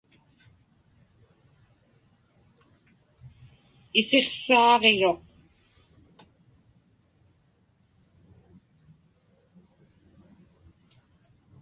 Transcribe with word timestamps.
Isiqsaaġiruq. 3.99 5.23